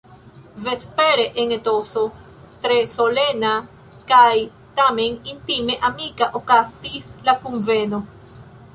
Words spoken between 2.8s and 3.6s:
solena